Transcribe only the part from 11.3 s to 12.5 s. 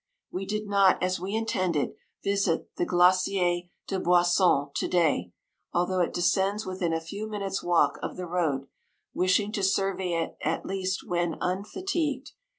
unfatigued.